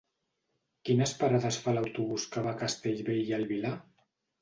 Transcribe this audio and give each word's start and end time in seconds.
Quines 0.89 1.13
parades 1.19 1.61
fa 1.67 1.75
l'autobús 1.77 2.27
que 2.35 2.47
va 2.49 2.57
a 2.57 2.61
Castellbell 2.65 3.25
i 3.29 3.39
el 3.43 3.51
Vilar? 3.57 3.79